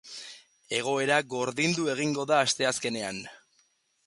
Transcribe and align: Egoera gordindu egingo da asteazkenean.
Egoera 0.77 1.19
gordindu 1.33 1.85
egingo 1.95 2.27
da 2.33 2.41
asteazkenean. 2.47 3.23